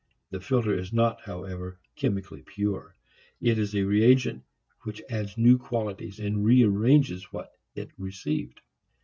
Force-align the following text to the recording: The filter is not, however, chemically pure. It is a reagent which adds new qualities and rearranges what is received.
The 0.31 0.39
filter 0.41 0.73
is 0.75 0.91
not, 0.91 1.21
however, 1.21 1.79
chemically 1.95 2.41
pure. 2.41 2.95
It 3.39 3.59
is 3.59 3.75
a 3.75 3.83
reagent 3.83 4.41
which 4.81 5.03
adds 5.11 5.37
new 5.37 5.59
qualities 5.59 6.19
and 6.19 6.43
rearranges 6.43 7.31
what 7.31 7.55
is 7.75 7.85
received. 7.99 8.61